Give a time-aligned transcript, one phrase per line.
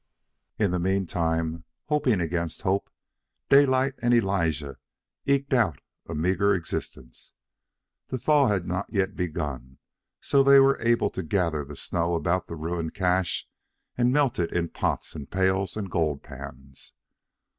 [0.57, 2.89] In the meantime, hoping against hope,
[3.49, 4.77] Daylight and Elija
[5.27, 5.77] eked out
[6.07, 7.33] a meagre existence.
[8.07, 9.77] The thaw had not yet begun,
[10.19, 13.47] so they were able to gather the snow about the ruined cache
[13.95, 16.95] and melt it in pots and pails and gold pans.